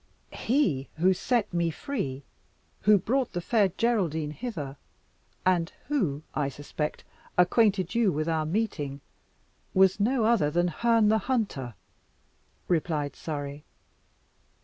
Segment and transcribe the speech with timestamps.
[0.33, 2.23] "He who set me free
[2.81, 4.75] who brought the Fair Geraldine hither
[5.45, 7.03] and who, I suspect,
[7.37, 9.01] acquainted you with our meeting,
[9.75, 11.75] was no other than Herne the Hunter,"
[12.67, 13.63] replied Surrey.